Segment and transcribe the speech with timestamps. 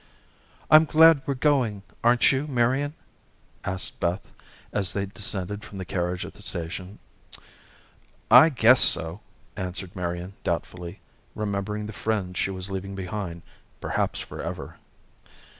[0.71, 2.95] "I'm glad we're going, aren't you, Marian?"
[3.63, 4.31] asked Beth,
[4.73, 6.97] as they descended from the carriage at the station.
[8.31, 9.21] "I guess so,"
[9.55, 11.01] answered Marian doubtfully,
[11.35, 13.43] remembering the friends she was leaving behind,
[13.79, 14.77] perhaps forever.